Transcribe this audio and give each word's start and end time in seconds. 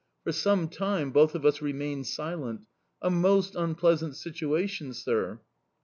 For 0.23 0.31
some 0.31 0.67
time 0.67 1.11
both 1.11 1.35
of 1.35 1.45
us 1.45 1.61
remained 1.61 2.07
silent... 2.07 2.61
A 3.03 3.11
most 3.11 3.53
unpleasant 3.53 4.15
situation, 4.15 4.93
sir! 4.95 5.41